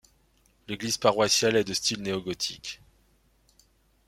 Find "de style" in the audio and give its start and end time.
1.63-2.01